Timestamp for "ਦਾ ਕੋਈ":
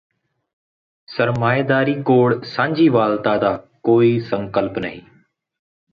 3.37-4.19